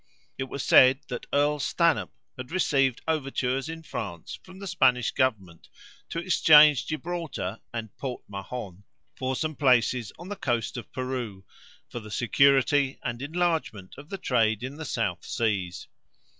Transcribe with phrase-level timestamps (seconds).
[0.35, 5.69] It was said that Earl Stanhope had received overtures in France from the Spanish government
[6.09, 8.83] to exchange Gibraltar and Port Mahon
[9.15, 11.45] for some places on the coast of Peru,
[11.87, 15.87] for the security and enlargement of the trade in the South Seas.